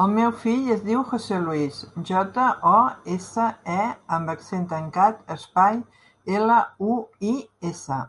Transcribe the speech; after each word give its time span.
El 0.00 0.10
meu 0.16 0.32
fill 0.42 0.66
es 0.74 0.82
diu 0.88 1.04
José 1.12 1.38
luis: 1.44 1.78
jota, 2.12 2.44
o, 2.72 2.74
essa, 3.16 3.48
e 3.78 3.88
amb 4.20 4.36
accent 4.36 4.70
tancat, 4.76 5.26
espai, 5.40 5.84
ela, 6.40 6.64
u, 6.96 7.04
i, 7.36 7.38
essa. 7.74 8.06